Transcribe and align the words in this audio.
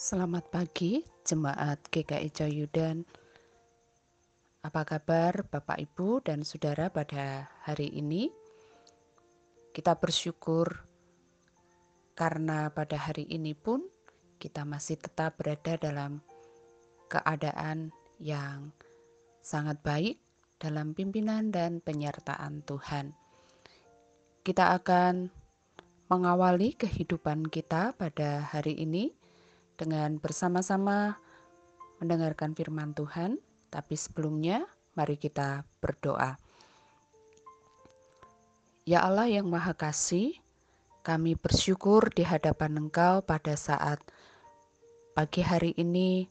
Selamat 0.00 0.48
pagi, 0.48 1.04
Jemaat 1.28 1.92
GKI 1.92 2.32
Joyudan. 2.32 3.04
Apa 4.64 4.88
kabar 4.88 5.44
Bapak 5.44 5.76
Ibu 5.76 6.24
dan 6.24 6.40
Saudara 6.40 6.88
pada 6.88 7.52
hari 7.68 7.92
ini? 7.92 8.32
Kita 9.76 10.00
bersyukur 10.00 10.88
karena 12.16 12.72
pada 12.72 12.96
hari 12.96 13.28
ini 13.28 13.52
pun 13.52 13.84
kita 14.40 14.64
masih 14.64 14.96
tetap 14.96 15.36
berada 15.36 15.76
dalam 15.76 16.24
keadaan 17.12 17.92
yang 18.16 18.72
sangat 19.44 19.84
baik 19.84 20.16
dalam 20.56 20.96
pimpinan 20.96 21.52
dan 21.52 21.84
penyertaan 21.84 22.64
Tuhan. 22.64 23.12
Kita 24.48 24.80
akan 24.80 25.28
mengawali 26.08 26.72
kehidupan 26.72 27.52
kita 27.52 27.92
pada 28.00 28.48
hari 28.48 28.80
ini 28.80 29.19
dengan 29.80 30.20
bersama-sama 30.20 31.16
mendengarkan 32.04 32.52
firman 32.52 32.92
Tuhan, 32.92 33.40
tapi 33.72 33.96
sebelumnya 33.96 34.68
mari 34.92 35.16
kita 35.16 35.64
berdoa. 35.80 36.36
Ya 38.84 39.00
Allah 39.00 39.32
yang 39.32 39.48
Maha 39.48 39.72
Kasih, 39.72 40.36
kami 41.00 41.32
bersyukur 41.32 42.12
di 42.12 42.20
hadapan 42.20 42.76
Engkau 42.76 43.24
pada 43.24 43.56
saat 43.56 44.04
pagi 45.16 45.40
hari 45.40 45.72
ini 45.80 46.28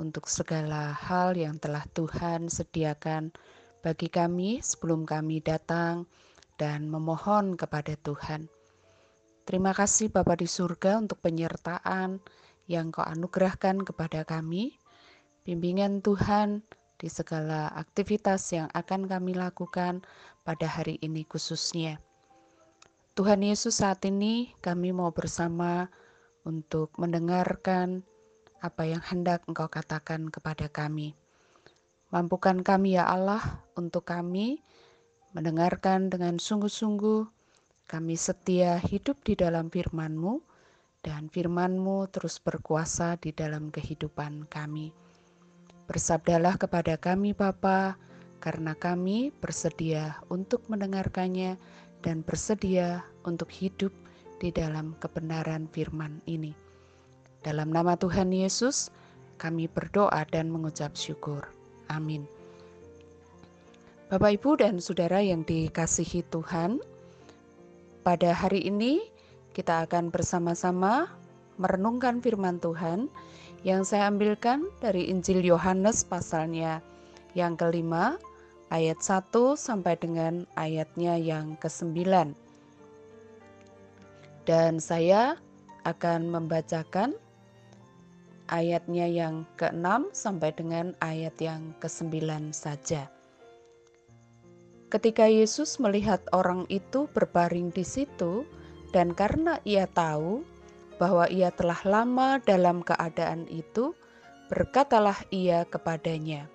untuk 0.00 0.24
segala 0.24 0.96
hal 0.96 1.36
yang 1.36 1.60
telah 1.60 1.84
Tuhan 1.92 2.48
sediakan 2.48 3.36
bagi 3.84 4.08
kami 4.08 4.64
sebelum 4.64 5.04
kami 5.04 5.44
datang 5.44 6.08
dan 6.56 6.88
memohon 6.88 7.52
kepada 7.58 7.98
Tuhan. 8.00 8.48
Terima 9.48 9.72
kasih 9.72 10.12
Bapa 10.12 10.36
di 10.36 10.44
surga 10.44 11.00
untuk 11.00 11.24
penyertaan 11.24 12.20
yang 12.68 12.92
kau 12.92 13.02
anugerahkan 13.02 13.80
kepada 13.80 14.22
kami, 14.28 14.76
bimbingan 15.48 16.04
Tuhan 16.04 16.60
di 17.00 17.08
segala 17.08 17.72
aktivitas 17.72 18.52
yang 18.52 18.68
akan 18.76 19.08
kami 19.08 19.32
lakukan 19.32 20.04
pada 20.44 20.68
hari 20.68 21.00
ini 21.00 21.24
khususnya. 21.24 21.96
Tuhan 23.16 23.42
Yesus 23.42 23.82
saat 23.82 24.04
ini 24.06 24.54
kami 24.62 24.94
mau 24.94 25.10
bersama 25.10 25.90
untuk 26.46 26.94
mendengarkan 27.00 28.06
apa 28.62 28.86
yang 28.86 29.02
hendak 29.02 29.42
Engkau 29.48 29.66
katakan 29.66 30.30
kepada 30.30 30.70
kami. 30.70 31.18
Mampukan 32.14 32.62
kami 32.62 32.96
ya 32.96 33.08
Allah 33.08 33.64
untuk 33.76 34.08
kami 34.08 34.62
mendengarkan 35.36 36.08
dengan 36.08 36.40
sungguh-sungguh 36.40 37.26
kami 37.88 38.14
setia 38.16 38.80
hidup 38.80 39.20
di 39.24 39.36
dalam 39.36 39.68
firman-Mu 39.68 40.47
dan 41.02 41.30
firman-Mu 41.30 42.10
terus 42.10 42.42
berkuasa 42.42 43.14
di 43.18 43.30
dalam 43.30 43.70
kehidupan 43.70 44.50
kami. 44.50 44.90
Bersabdalah 45.88 46.60
kepada 46.60 46.98
kami 47.00 47.32
Bapa, 47.32 47.96
karena 48.38 48.74
kami 48.78 49.34
bersedia 49.42 50.18
untuk 50.30 50.62
mendengarkannya 50.70 51.58
dan 52.06 52.22
bersedia 52.22 53.02
untuk 53.26 53.50
hidup 53.50 53.90
di 54.38 54.54
dalam 54.54 54.94
kebenaran 55.02 55.66
firman 55.74 56.22
ini. 56.30 56.54
Dalam 57.42 57.70
nama 57.70 57.98
Tuhan 57.98 58.30
Yesus, 58.30 58.90
kami 59.38 59.66
berdoa 59.70 60.26
dan 60.30 60.50
mengucap 60.50 60.94
syukur. 60.94 61.46
Amin. 61.90 62.26
Bapak, 64.08 64.40
Ibu, 64.40 64.50
dan 64.62 64.80
saudara 64.80 65.20
yang 65.20 65.44
dikasihi 65.44 66.24
Tuhan, 66.32 66.80
pada 68.02 68.32
hari 68.32 68.64
ini 68.64 69.04
kita 69.58 69.90
akan 69.90 70.14
bersama-sama 70.14 71.10
merenungkan 71.58 72.22
firman 72.22 72.62
Tuhan 72.62 73.10
yang 73.66 73.82
saya 73.82 74.06
ambilkan 74.06 74.70
dari 74.78 75.10
Injil 75.10 75.42
Yohanes 75.42 76.06
pasalnya 76.06 76.78
yang 77.34 77.58
kelima 77.58 78.22
ayat 78.70 79.02
1 79.02 79.34
sampai 79.58 79.98
dengan 79.98 80.46
ayatnya 80.54 81.18
yang 81.18 81.58
ke-9. 81.58 82.06
Dan 84.46 84.78
saya 84.78 85.34
akan 85.82 86.30
membacakan 86.30 87.18
ayatnya 88.46 89.10
yang 89.10 89.42
ke-6 89.58 90.14
sampai 90.14 90.54
dengan 90.54 90.94
ayat 91.02 91.34
yang 91.42 91.74
ke-9 91.82 92.14
saja. 92.54 93.10
Ketika 94.86 95.26
Yesus 95.26 95.82
melihat 95.82 96.22
orang 96.30 96.62
itu 96.70 97.10
berbaring 97.10 97.74
di 97.74 97.82
situ, 97.84 98.46
dan 98.94 99.12
karena 99.12 99.60
ia 99.68 99.84
tahu 99.88 100.44
bahwa 100.98 101.30
ia 101.30 101.52
telah 101.54 101.78
lama 101.86 102.42
dalam 102.42 102.82
keadaan 102.82 103.46
itu, 103.46 103.94
berkatalah 104.50 105.16
ia 105.30 105.62
kepadanya, 105.68 106.50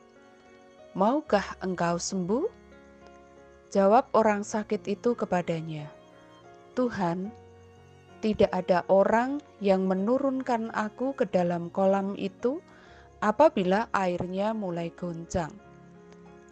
"Maukah 0.97 1.57
engkau 1.63 1.95
sembuh?" 1.95 2.45
Jawab 3.73 4.11
orang 4.13 4.45
sakit 4.45 4.85
itu 4.85 5.17
kepadanya, 5.17 5.89
"Tuhan, 6.77 7.31
tidak 8.23 8.55
ada 8.55 8.87
orang 8.87 9.43
yang 9.59 9.83
menurunkan 9.83 10.71
aku 10.71 11.11
ke 11.11 11.27
dalam 11.27 11.67
kolam 11.67 12.15
itu 12.15 12.63
apabila 13.19 13.91
airnya 13.91 14.55
mulai 14.55 14.91
goncang. 14.95 15.51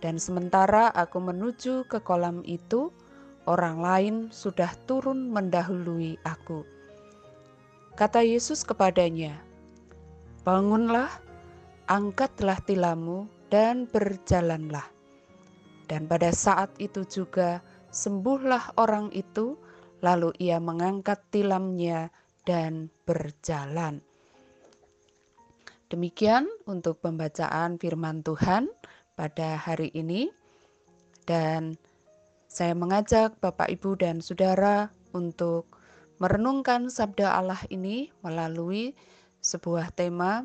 Dan 0.04 0.20
sementara 0.20 0.92
aku 0.92 1.24
menuju 1.24 1.88
ke 1.88 2.04
kolam 2.04 2.44
itu, 2.44 2.92
orang 3.52 3.84
lain 3.84 4.16
sudah 4.32 4.72
turun 4.88 5.28
mendahului 5.28 6.16
aku. 6.24 6.64
Kata 8.00 8.24
Yesus 8.24 8.64
kepadanya, 8.64 9.36
"Bangunlah, 10.48 11.12
angkatlah 11.92 12.64
tilammu, 12.64 13.28
dan 13.52 13.84
berjalanlah." 13.92 14.88
Dan 15.92 16.08
pada 16.08 16.32
saat 16.32 16.72
itu 16.80 17.04
juga 17.04 17.60
sembuhlah 17.92 18.80
orang 18.80 19.12
itu, 19.12 19.60
lalu 20.00 20.32
ia 20.40 20.56
mengangkat 20.64 21.20
tilamnya 21.36 22.08
dan 22.48 22.88
berjalan. 23.04 24.00
Demikian 25.92 26.48
untuk 26.64 27.04
pembacaan 27.04 27.76
firman 27.76 28.24
Tuhan 28.24 28.72
pada 29.20 29.60
hari 29.60 29.92
ini, 29.92 30.32
dan 31.28 31.76
saya 32.52 32.76
mengajak 32.76 33.40
Bapak, 33.40 33.72
Ibu, 33.72 33.96
dan 33.96 34.20
Saudara 34.20 34.92
untuk 35.16 35.80
merenungkan 36.20 36.92
sabda 36.92 37.40
Allah 37.40 37.64
ini 37.72 38.12
melalui 38.20 38.92
sebuah 39.40 39.96
tema 39.96 40.44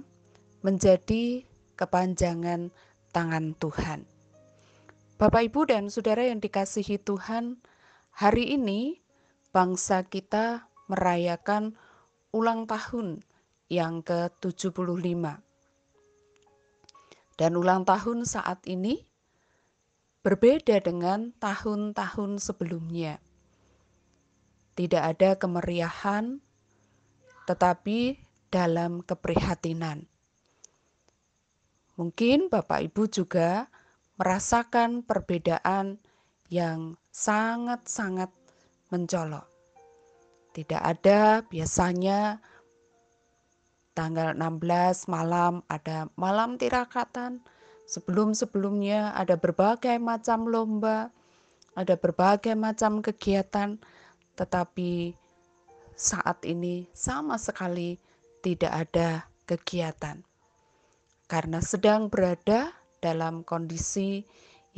menjadi 0.63 1.43
kepanjangan 1.75 2.71
tangan 3.11 3.59
Tuhan. 3.59 4.07
Bapak, 5.19 5.51
Ibu, 5.51 5.67
dan 5.67 5.91
Saudara 5.91 6.23
yang 6.23 6.39
dikasihi 6.39 7.03
Tuhan, 7.03 7.59
hari 8.15 8.55
ini 8.55 9.03
bangsa 9.51 10.07
kita 10.07 10.63
merayakan 10.87 11.75
ulang 12.31 12.71
tahun 12.71 13.27
yang 13.67 14.07
ke-75. 14.07 15.43
Dan 17.35 17.53
ulang 17.59 17.83
tahun 17.83 18.23
saat 18.23 18.63
ini 18.71 19.06
berbeda 20.27 20.83
dengan 20.83 21.31
tahun-tahun 21.39 22.43
sebelumnya. 22.43 23.23
Tidak 24.75 24.99
ada 24.99 25.39
kemeriahan, 25.39 26.43
tetapi 27.47 28.19
dalam 28.51 29.07
keprihatinan. 29.07 30.11
Mungkin 31.95 32.51
Bapak 32.51 32.91
Ibu 32.91 33.07
juga 33.07 33.71
merasakan 34.19 35.07
perbedaan 35.07 36.03
yang 36.51 36.99
sangat-sangat 37.15 38.35
mencolok. 38.91 39.47
Tidak 40.51 40.83
ada 40.83 41.47
biasanya 41.47 42.43
tanggal 43.95 44.35
16 44.35 45.07
malam 45.07 45.63
ada 45.71 46.11
malam 46.19 46.59
tirakatan, 46.59 47.47
Sebelum-sebelumnya 47.87 49.15
ada 49.15 49.39
berbagai 49.39 49.95
macam 50.03 50.51
lomba, 50.51 51.15
ada 51.79 51.95
berbagai 51.95 52.59
macam 52.59 52.99
kegiatan, 52.99 53.79
tetapi 54.35 55.15
saat 55.95 56.43
ini 56.43 56.91
sama 56.93 57.39
sekali 57.39 57.97
tidak 58.43 58.73
ada 58.91 59.25
kegiatan 59.47 60.21
karena 61.27 61.59
sedang 61.59 62.07
berada 62.07 62.71
dalam 63.03 63.43
kondisi 63.43 64.23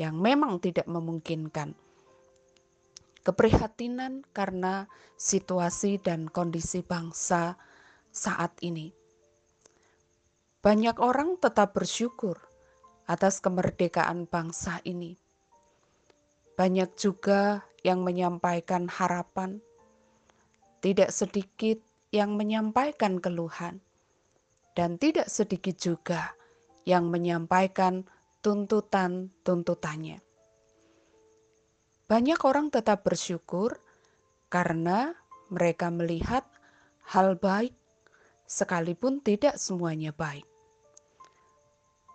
yang 0.01 0.17
memang 0.17 0.61
tidak 0.61 0.89
memungkinkan. 0.89 1.77
Keprihatinan 3.21 4.25
karena 4.33 4.89
situasi 5.21 6.01
dan 6.01 6.33
kondisi 6.33 6.81
bangsa 6.81 7.61
saat 8.09 8.57
ini. 8.65 8.89
Banyak 10.65 10.97
orang 10.97 11.37
tetap 11.37 11.77
bersyukur 11.77 12.48
atas 13.09 13.41
kemerdekaan 13.41 14.29
bangsa 14.29 14.85
ini. 14.85 15.17
Banyak 16.55 16.93
juga 17.01 17.65
yang 17.81 18.05
menyampaikan 18.05 18.85
harapan, 18.85 19.65
tidak 20.85 21.09
sedikit 21.09 21.81
yang 22.13 22.37
menyampaikan 22.37 23.17
keluhan, 23.17 23.81
dan 24.77 25.01
tidak 25.01 25.33
sedikit 25.33 25.81
juga 25.81 26.37
yang 26.85 27.09
menyampaikan 27.09 28.05
tuntutan-tuntutannya. 28.45 30.21
Banyak 32.09 32.41
orang 32.45 32.73
tetap 32.73 33.05
bersyukur 33.05 33.77
karena 34.49 35.13
mereka 35.53 35.93
melihat 35.93 36.49
hal 37.09 37.37
baik, 37.37 37.77
sekalipun 38.49 39.21
tidak 39.21 39.61
semuanya 39.61 40.13
baik. 40.13 40.45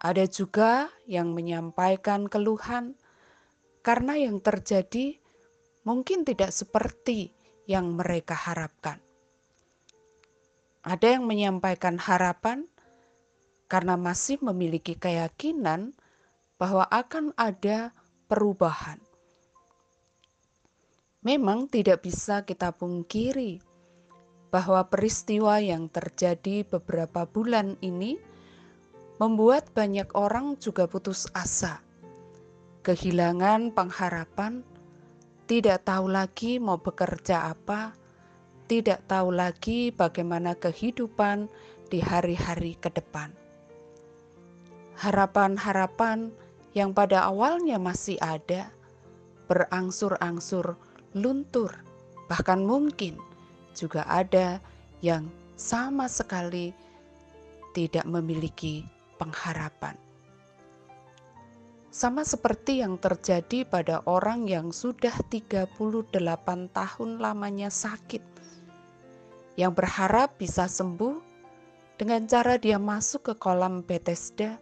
Ada 0.04 0.28
juga 0.28 0.92
yang 1.08 1.32
menyampaikan 1.32 2.28
keluhan 2.28 3.00
karena 3.80 4.20
yang 4.20 4.44
terjadi 4.44 5.16
mungkin 5.88 6.28
tidak 6.28 6.52
seperti 6.52 7.32
yang 7.72 7.96
mereka 7.96 8.36
harapkan. 8.36 9.00
Ada 10.84 11.16
yang 11.16 11.24
menyampaikan 11.24 11.96
harapan 11.96 12.68
karena 13.72 13.96
masih 13.96 14.44
memiliki 14.44 15.00
keyakinan 15.00 15.96
bahwa 16.60 16.84
akan 16.92 17.32
ada 17.40 17.96
perubahan. 18.28 19.00
Memang 21.24 21.72
tidak 21.72 22.04
bisa 22.04 22.44
kita 22.44 22.76
pungkiri 22.76 23.64
bahwa 24.52 24.84
peristiwa 24.92 25.64
yang 25.64 25.88
terjadi 25.88 26.68
beberapa 26.68 27.24
bulan 27.24 27.80
ini 27.80 28.33
membuat 29.22 29.70
banyak 29.78 30.10
orang 30.18 30.58
juga 30.58 30.90
putus 30.90 31.30
asa, 31.38 31.82
kehilangan 32.82 33.70
pengharapan, 33.74 34.66
tidak 35.46 35.86
tahu 35.86 36.10
lagi 36.10 36.58
mau 36.58 36.82
bekerja 36.82 37.54
apa, 37.54 37.94
tidak 38.66 39.06
tahu 39.06 39.30
lagi 39.30 39.94
bagaimana 39.94 40.58
kehidupan 40.58 41.46
di 41.94 42.02
hari-hari 42.02 42.74
ke 42.80 42.90
depan. 42.90 43.30
Harapan-harapan 44.98 46.34
yang 46.74 46.96
pada 46.96 47.30
awalnya 47.30 47.78
masih 47.78 48.18
ada 48.18 48.74
berangsur-angsur 49.46 50.74
luntur, 51.14 51.70
bahkan 52.26 52.66
mungkin 52.66 53.20
juga 53.78 54.06
ada 54.10 54.58
yang 55.06 55.30
sama 55.54 56.10
sekali 56.10 56.74
tidak 57.78 58.06
memiliki 58.10 58.86
pengharapan. 59.24 59.96
Sama 61.88 62.28
seperti 62.28 62.84
yang 62.84 63.00
terjadi 63.00 63.64
pada 63.64 64.04
orang 64.04 64.52
yang 64.52 64.76
sudah 64.76 65.16
38 65.32 65.72
tahun 66.76 67.10
lamanya 67.24 67.72
sakit 67.72 68.20
yang 69.56 69.72
berharap 69.72 70.36
bisa 70.36 70.68
sembuh 70.68 71.22
dengan 71.96 72.28
cara 72.28 72.60
dia 72.60 72.76
masuk 72.82 73.32
ke 73.32 73.34
kolam 73.40 73.86
Bethesda 73.86 74.58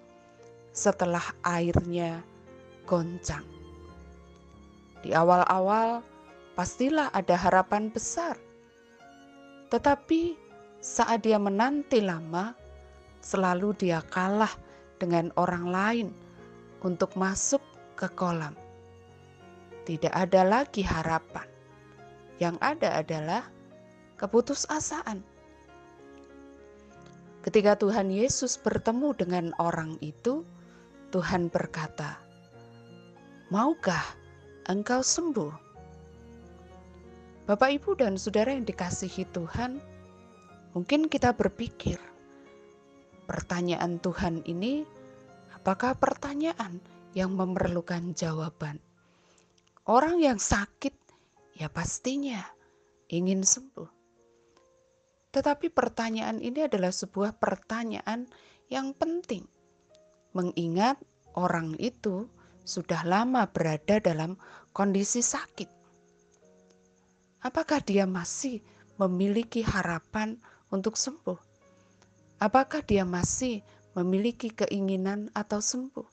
setelah 0.75 1.23
airnya 1.41 2.21
goncang. 2.85 3.47
Di 5.01 5.15
awal-awal 5.15 6.03
pastilah 6.53 7.09
ada 7.15 7.33
harapan 7.39 7.89
besar. 7.89 8.35
Tetapi 9.71 10.35
saat 10.83 11.23
dia 11.23 11.39
menanti 11.39 12.03
lama, 12.03 12.51
selalu 13.21 13.77
dia 13.77 14.01
kalah 14.09 14.51
dengan 14.97 15.29
orang 15.37 15.65
lain 15.69 16.07
untuk 16.81 17.13
masuk 17.13 17.61
ke 17.93 18.09
kolam. 18.17 18.57
Tidak 19.85 20.13
ada 20.13 20.41
lagi 20.45 20.81
harapan. 20.81 21.45
Yang 22.41 22.57
ada 22.61 22.89
adalah 22.97 23.43
keputusasaan. 24.17 25.21
Ketika 27.41 27.73
Tuhan 27.77 28.13
Yesus 28.13 28.57
bertemu 28.61 29.17
dengan 29.17 29.45
orang 29.57 29.97
itu, 30.01 30.45
Tuhan 31.09 31.49
berkata, 31.49 32.21
"Maukah 33.49 34.05
engkau 34.69 35.01
sembuh?" 35.01 35.53
Bapak, 37.49 37.81
ibu, 37.81 37.97
dan 37.97 38.21
saudara 38.21 38.53
yang 38.53 38.69
dikasihi 38.69 39.25
Tuhan, 39.33 39.81
mungkin 40.77 41.09
kita 41.09 41.33
berpikir, 41.33 41.97
pertanyaan 43.25 44.01
Tuhan 44.01 44.45
ini 44.47 44.85
apakah 45.55 45.97
pertanyaan 45.97 46.81
yang 47.17 47.35
memerlukan 47.35 48.15
jawaban? 48.17 48.81
Orang 49.85 50.21
yang 50.21 50.37
sakit, 50.37 50.93
ya 51.57 51.67
pastinya 51.67 52.45
ingin 53.09 53.41
sembuh 53.41 54.01
tetapi 55.31 55.71
pertanyaan 55.71 56.43
ini 56.43 56.67
adalah 56.67 56.91
sebuah 56.91 57.39
pertanyaan 57.39 58.27
yang 58.67 58.91
penting, 58.91 59.47
mengingat 60.35 60.99
orang 61.39 61.79
itu 61.79 62.27
sudah 62.67 63.07
lama 63.07 63.47
berada 63.47 64.03
dalam 64.03 64.35
kondisi 64.75 65.23
sakit. 65.23 65.71
Apakah 67.47 67.79
dia 67.81 68.03
masih 68.03 68.59
memiliki 68.99 69.63
harapan 69.63 70.35
untuk 70.69 70.99
sembuh? 70.99 71.50
Apakah 72.41 72.81
dia 72.81 73.05
masih 73.05 73.61
memiliki 73.93 74.49
keinginan 74.49 75.29
atau 75.37 75.61
sembuh? 75.61 76.09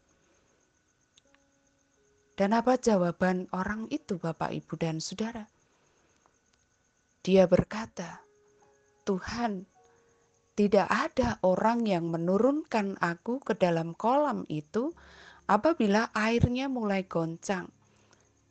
Dan 2.37 2.53
apa 2.53 2.77
jawaban 2.77 3.49
orang 3.57 3.89
itu, 3.89 4.21
Bapak, 4.21 4.53
Ibu, 4.53 4.77
dan 4.77 5.01
saudara? 5.01 5.49
Dia 7.25 7.49
berkata, 7.49 8.21
Tuhan, 9.09 9.65
tidak 10.53 10.85
ada 10.93 11.41
orang 11.41 11.89
yang 11.89 12.13
menurunkan 12.13 13.01
aku 13.01 13.41
ke 13.41 13.57
dalam 13.57 13.97
kolam 13.97 14.45
itu 14.53 14.93
apabila 15.49 16.13
airnya 16.13 16.69
mulai 16.69 17.09
goncang. 17.09 17.73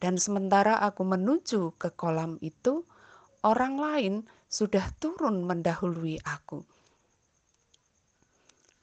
Dan 0.02 0.18
sementara 0.18 0.82
aku 0.82 1.06
menuju 1.06 1.78
ke 1.78 1.94
kolam 1.94 2.42
itu, 2.42 2.82
orang 3.46 3.78
lain 3.78 4.14
sudah 4.50 4.90
turun 4.98 5.46
mendahului 5.46 6.18
aku. 6.26 6.66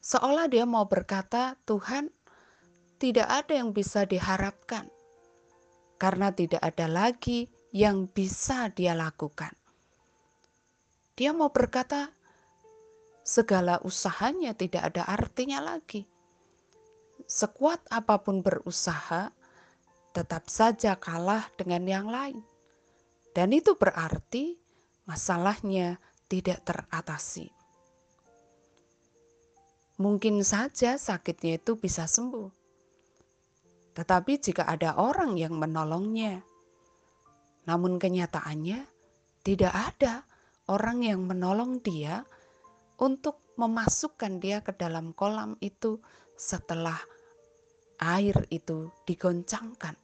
Seolah 0.05 0.53
dia 0.53 0.69
mau 0.69 0.85
berkata, 0.85 1.56
"Tuhan, 1.65 2.12
tidak 3.01 3.25
ada 3.25 3.56
yang 3.56 3.73
bisa 3.73 4.05
diharapkan 4.05 4.85
karena 5.97 6.29
tidak 6.29 6.61
ada 6.61 6.85
lagi 6.85 7.49
yang 7.73 8.05
bisa 8.12 8.69
dia 8.69 8.93
lakukan." 8.93 9.56
Dia 11.17 11.33
mau 11.33 11.49
berkata, 11.49 12.12
segala 13.25 13.81
usahanya 13.87 14.53
tidak 14.53 14.93
ada 14.93 15.08
artinya 15.08 15.63
lagi. 15.63 16.05
Sekuat 17.25 17.81
apa 17.89 18.20
pun 18.20 18.43
berusaha, 18.44 19.32
tetap 20.13 20.51
saja 20.51 20.99
kalah 20.99 21.49
dengan 21.55 21.87
yang 21.87 22.06
lain. 22.11 22.43
Dan 23.32 23.55
itu 23.56 23.79
berarti 23.79 24.58
masalahnya 25.06 25.96
tidak 26.29 26.67
teratasi. 26.67 27.54
Mungkin 29.94 30.43
saja 30.43 30.98
sakitnya 30.98 31.63
itu 31.63 31.79
bisa 31.79 32.10
sembuh. 32.10 32.51
Tetapi 33.94 34.32
jika 34.43 34.67
ada 34.67 34.98
orang 34.98 35.39
yang 35.39 35.55
menolongnya, 35.55 36.43
namun 37.70 38.03
kenyataannya 38.03 38.82
tidak 39.46 39.70
ada 39.70 40.27
orang 40.67 41.06
yang 41.06 41.22
menolong 41.22 41.79
dia 41.79 42.27
untuk 42.98 43.39
memasukkan 43.55 44.43
dia 44.43 44.58
ke 44.67 44.74
dalam 44.74 45.15
kolam 45.15 45.55
itu 45.63 46.03
setelah 46.34 46.98
air 48.03 48.34
itu 48.51 48.91
digoncangkan. 49.06 49.94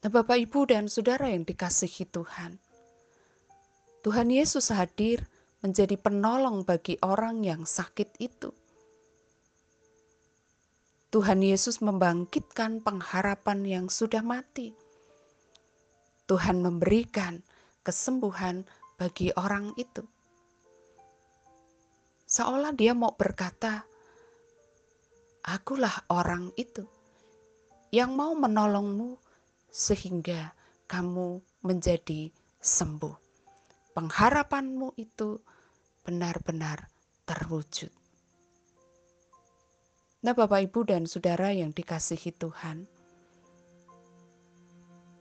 Nah, 0.00 0.10
Bapak, 0.12 0.38
Ibu, 0.38 0.70
dan 0.70 0.88
saudara 0.88 1.28
yang 1.28 1.44
dikasihi 1.44 2.08
Tuhan, 2.08 2.56
Tuhan 4.06 4.28
Yesus 4.30 4.70
hadir 4.70 5.26
menjadi 5.66 5.98
penolong 5.98 6.62
bagi 6.62 6.94
orang 7.02 7.42
yang 7.42 7.66
sakit 7.66 8.22
itu. 8.22 8.54
Tuhan 11.10 11.42
Yesus 11.42 11.82
membangkitkan 11.82 12.86
pengharapan 12.86 13.66
yang 13.66 13.86
sudah 13.90 14.22
mati. 14.22 14.70
Tuhan 16.30 16.62
memberikan 16.62 17.42
kesembuhan 17.82 18.62
bagi 18.94 19.34
orang 19.34 19.74
itu. 19.74 20.06
Seolah 22.30 22.70
dia 22.70 22.94
mau 22.94 23.10
berkata, 23.18 23.82
"Akulah 25.50 26.06
orang 26.14 26.54
itu 26.54 26.86
yang 27.90 28.14
mau 28.14 28.38
menolongmu 28.38 29.18
sehingga 29.66 30.54
kamu 30.86 31.42
menjadi 31.66 32.30
sembuh." 32.62 33.14
Pengharapanmu 33.98 34.94
itu 34.98 35.40
benar-benar 36.06 36.86
terwujud. 37.26 37.90
Nah, 40.22 40.30
Bapak, 40.30 40.70
Ibu, 40.70 40.86
dan 40.86 41.02
saudara 41.10 41.50
yang 41.50 41.74
dikasihi 41.74 42.30
Tuhan, 42.38 42.86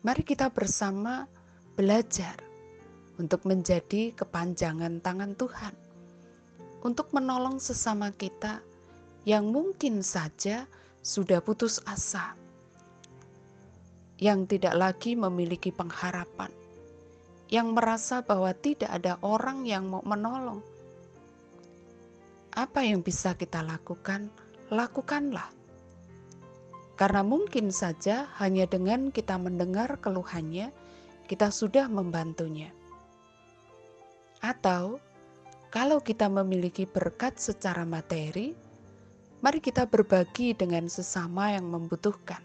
mari 0.06 0.22
kita 0.22 0.54
bersama 0.54 1.26
belajar 1.74 2.38
untuk 3.18 3.42
menjadi 3.50 4.14
kepanjangan 4.14 5.02
tangan 5.02 5.34
Tuhan, 5.34 5.74
untuk 6.86 7.10
menolong 7.10 7.58
sesama 7.58 8.14
kita 8.14 8.62
yang 9.26 9.50
mungkin 9.50 10.06
saja 10.06 10.70
sudah 11.02 11.42
putus 11.42 11.82
asa, 11.90 12.38
yang 14.22 14.46
tidak 14.46 14.78
lagi 14.78 15.18
memiliki 15.18 15.74
pengharapan, 15.74 16.54
yang 17.50 17.74
merasa 17.74 18.22
bahwa 18.26 18.54
tidak 18.58 18.90
ada 18.90 19.18
orang 19.26 19.66
yang 19.66 19.90
mau 19.90 20.06
menolong. 20.06 20.75
Apa 22.56 22.88
yang 22.88 23.04
bisa 23.04 23.36
kita 23.36 23.60
lakukan? 23.60 24.32
Lakukanlah. 24.72 25.52
Karena 26.96 27.20
mungkin 27.20 27.76
saja 27.76 28.32
hanya 28.40 28.64
dengan 28.64 29.12
kita 29.12 29.36
mendengar 29.36 30.00
keluhannya, 30.00 30.72
kita 31.28 31.52
sudah 31.52 31.92
membantunya. 31.92 32.72
Atau 34.40 35.04
kalau 35.68 36.00
kita 36.00 36.32
memiliki 36.32 36.88
berkat 36.88 37.36
secara 37.36 37.84
materi, 37.84 38.56
mari 39.44 39.60
kita 39.60 39.84
berbagi 39.84 40.56
dengan 40.56 40.88
sesama 40.88 41.52
yang 41.52 41.68
membutuhkan. 41.68 42.40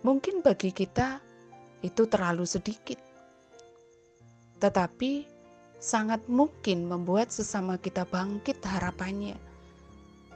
Mungkin 0.00 0.40
bagi 0.40 0.72
kita 0.72 1.20
itu 1.84 2.08
terlalu 2.08 2.48
sedikit, 2.48 2.96
tetapi 4.56 5.28
sangat 5.82 6.22
mungkin 6.30 6.86
membuat 6.86 7.34
sesama 7.34 7.74
kita 7.74 8.06
bangkit 8.06 8.62
harapannya, 8.62 9.34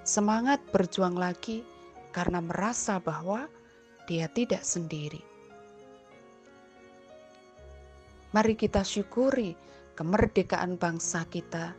semangat 0.03 0.59
berjuang 0.75 1.15
lagi 1.15 1.63
karena 2.11 2.43
merasa 2.43 2.99
bahwa 2.99 3.47
dia 4.11 4.27
tidak 4.27 4.67
sendiri. 4.67 5.23
Mari 8.35 8.59
kita 8.59 8.83
syukuri 8.83 9.55
kemerdekaan 9.95 10.75
bangsa 10.83 11.23
kita 11.31 11.79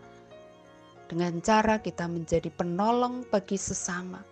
dengan 1.12 1.44
cara 1.44 1.84
kita 1.84 2.08
menjadi 2.08 2.48
penolong 2.48 3.28
bagi 3.28 3.60
sesama, 3.60 4.24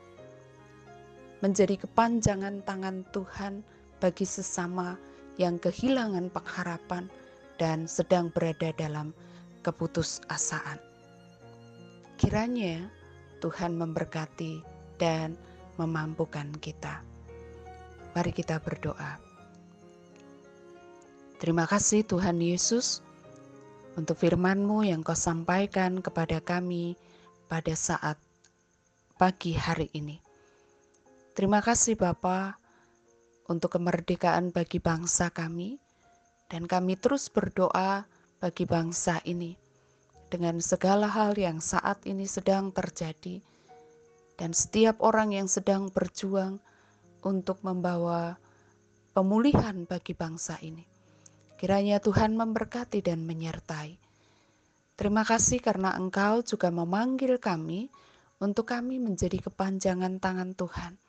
menjadi 1.44 1.84
kepanjangan 1.84 2.64
tangan 2.64 3.04
Tuhan 3.12 3.60
bagi 4.00 4.24
sesama 4.24 4.96
yang 5.36 5.60
kehilangan 5.60 6.32
pengharapan 6.32 7.12
dan 7.56 7.88
sedang 7.88 8.32
berada 8.32 8.72
dalam 8.76 9.16
keputusasaan. 9.64 10.78
Kiranya 12.16 12.88
Tuhan 13.44 13.76
memberkati 13.76 14.64
dan 15.02 15.36
memampukan 15.76 16.48
kita. 16.64 17.04
Mari 18.16 18.32
kita 18.32 18.64
berdoa. 18.64 19.20
Terima 21.36 21.68
kasih 21.68 22.08
Tuhan 22.08 22.40
Yesus 22.40 23.04
untuk 24.00 24.16
firman-Mu 24.24 24.88
yang 24.88 25.04
Kau 25.04 25.16
sampaikan 25.16 26.00
kepada 26.00 26.40
kami 26.40 26.96
pada 27.52 27.76
saat 27.76 28.16
pagi 29.20 29.52
hari 29.52 29.92
ini. 29.92 30.20
Terima 31.36 31.60
kasih 31.60 32.00
Bapa 32.00 32.56
untuk 33.52 33.76
kemerdekaan 33.76 34.56
bagi 34.56 34.80
bangsa 34.80 35.28
kami 35.28 35.76
dan 36.52 36.70
kami 36.70 36.98
terus 37.00 37.28
berdoa 37.30 38.06
bagi 38.38 38.66
bangsa 38.70 39.22
ini 39.26 39.58
dengan 40.30 40.60
segala 40.60 41.08
hal 41.08 41.38
yang 41.38 41.64
saat 41.64 42.04
ini 42.04 42.28
sedang 42.28 42.74
terjadi 42.74 43.40
dan 44.36 44.52
setiap 44.52 45.00
orang 45.00 45.32
yang 45.32 45.48
sedang 45.48 45.88
berjuang 45.88 46.60
untuk 47.24 47.64
membawa 47.64 48.36
pemulihan 49.16 49.88
bagi 49.88 50.12
bangsa 50.12 50.60
ini. 50.60 50.84
Kiranya 51.56 52.04
Tuhan 52.04 52.36
memberkati 52.36 53.00
dan 53.00 53.24
menyertai. 53.24 53.96
Terima 55.00 55.24
kasih 55.24 55.64
karena 55.64 55.96
Engkau 55.96 56.44
juga 56.44 56.68
memanggil 56.68 57.40
kami 57.40 57.88
untuk 58.44 58.68
kami 58.68 59.00
menjadi 59.00 59.40
kepanjangan 59.40 60.20
tangan 60.20 60.52
Tuhan. 60.52 61.00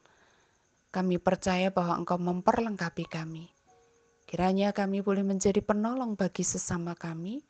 Kami 0.94 1.18
percaya 1.18 1.74
bahwa 1.74 1.98
Engkau 1.98 2.18
memperlengkapi 2.22 3.04
kami. 3.10 3.55
Kiranya 4.26 4.74
kami 4.74 5.00
boleh 5.00 5.22
menjadi 5.22 5.62
penolong 5.62 6.18
bagi 6.18 6.42
sesama 6.42 6.98
kami. 6.98 7.40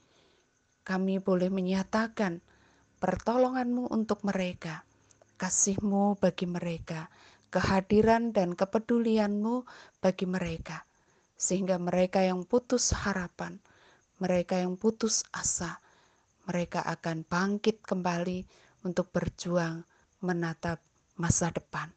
Kami 0.86 1.18
boleh 1.18 1.50
menyatakan 1.50 2.38
pertolonganmu 3.00 3.90
untuk 3.90 4.22
mereka, 4.22 4.86
kasihmu 5.40 6.20
bagi 6.20 6.46
mereka, 6.46 7.10
kehadiran 7.50 8.30
dan 8.30 8.54
kepedulianmu 8.54 9.66
bagi 9.98 10.28
mereka 10.30 10.86
sehingga 11.36 11.76
mereka 11.76 12.24
yang 12.24 12.48
putus 12.48 12.96
harapan, 12.96 13.60
mereka 14.16 14.56
yang 14.56 14.80
putus 14.80 15.22
asa, 15.30 15.78
mereka 16.48 16.80
akan 16.80 17.28
bangkit 17.28 17.84
kembali 17.84 18.48
untuk 18.88 19.12
berjuang 19.12 19.84
menatap 20.24 20.80
masa 21.20 21.52
depan. 21.52 21.92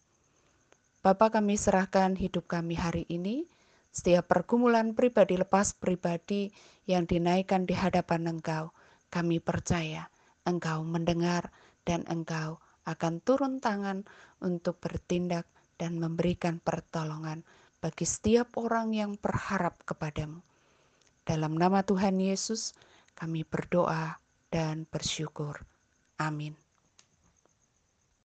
Bapa 1.00 1.31
kami 1.31 1.55
serahkan 1.55 2.19
hidup 2.19 2.51
kami 2.51 2.75
hari 2.75 3.07
ini, 3.07 3.48
setiap 3.89 4.29
pergumulan 4.29 4.93
pribadi 4.93 5.36
lepas 5.36 5.74
pribadi 5.74 6.53
yang 6.86 7.10
dinaikkan 7.10 7.65
di 7.65 7.74
hadapan 7.74 8.38
Engkau, 8.38 8.74
kami 9.10 9.41
percaya 9.41 10.10
Engkau 10.46 10.86
mendengar 10.86 11.50
dan 11.84 12.05
Engkau 12.05 12.62
akan 12.86 13.22
turun 13.22 13.62
tangan 13.62 14.05
untuk 14.41 14.77
bertindak 14.81 15.50
dan 15.81 15.98
memberikan 15.98 16.62
pertolongan 16.62 17.41
bagi 17.79 18.03
setiap 18.03 18.60
orang 18.60 18.91
yang 18.91 19.12
berharap 19.15 19.79
kepadamu. 19.88 20.43
Dalam 21.24 21.55
nama 21.55 21.86
Tuhan 21.86 22.17
Yesus, 22.19 22.75
kami 23.15 23.46
berdoa 23.46 24.17
dan 24.50 24.89
bersyukur. 24.89 25.62
Amin. 26.19 26.68